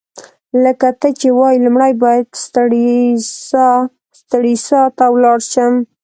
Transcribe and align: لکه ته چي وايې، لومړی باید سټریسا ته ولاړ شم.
لکه 0.63 0.87
ته 0.99 1.07
چي 1.19 1.29
وايې، 1.37 1.63
لومړی 1.65 1.93
باید 2.03 2.27
سټریسا 4.25 4.81
ته 4.97 5.05
ولاړ 5.13 5.39
شم. 5.51 5.73